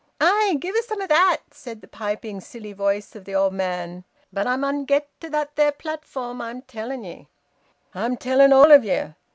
[0.19, 0.57] "Aye!
[0.59, 4.03] Give us some o' that!" said the piping, silly voice of the old man.
[4.33, 7.27] "But I mun' get to that there platform, I'm telling ye.
[7.93, 9.13] I'm telling all of ye."